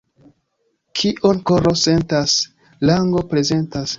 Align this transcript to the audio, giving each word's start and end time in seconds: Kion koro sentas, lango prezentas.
Kion 1.01 1.41
koro 1.51 1.75
sentas, 1.83 2.35
lango 2.91 3.25
prezentas. 3.35 3.89